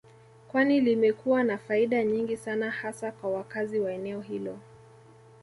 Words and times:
Kwani 0.51 0.81
limekuwa 0.81 1.43
na 1.43 1.57
faida 1.57 2.03
nyingi 2.03 2.37
sana 2.37 2.71
hasa 2.71 3.11
kwa 3.11 3.29
wakazi 3.31 3.79
wa 3.79 3.93
eneo 3.93 4.21
hilo 4.21 4.59